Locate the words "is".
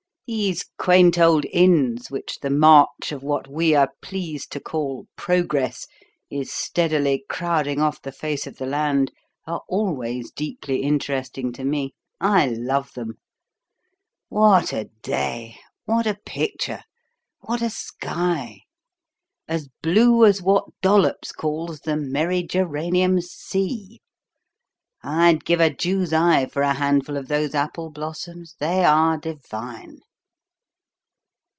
6.29-6.53